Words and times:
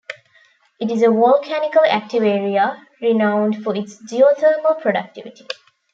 It 0.79 0.89
is 0.89 1.03
a 1.03 1.09
volcanically 1.11 1.87
active 1.87 2.23
area, 2.23 2.87
renowned 3.03 3.63
for 3.63 3.75
its 3.75 4.01
geothermal 4.11 4.81
productivity. 4.81 5.45